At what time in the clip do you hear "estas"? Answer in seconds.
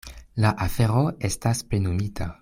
1.31-1.63